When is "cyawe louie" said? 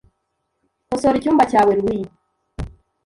1.51-2.07